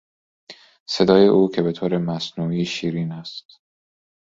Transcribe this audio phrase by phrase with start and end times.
[0.85, 3.59] صدای او که بهطور مصنوعی شیرین است